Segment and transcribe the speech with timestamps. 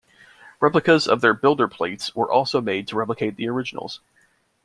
[0.59, 3.99] Replicas of their builder plates were also made to replace the originals.